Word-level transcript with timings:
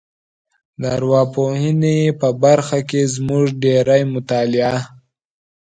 د 0.81 0.83
ارواپوهنې 0.97 1.97
په 2.19 2.27
برخه 2.43 2.79
کې 2.89 3.01
زموږ 3.15 3.45
ډېری 3.63 4.01
مطالعه 4.13 4.77